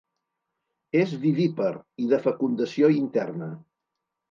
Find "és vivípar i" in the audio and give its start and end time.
1.01-2.09